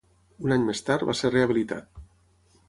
[0.45, 2.03] Un any més tard, va ser rehabilitat.